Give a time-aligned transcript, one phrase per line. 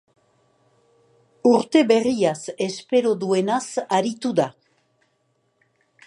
[1.49, 3.63] Urte berriaz espero duenaz
[3.99, 4.47] aritu da.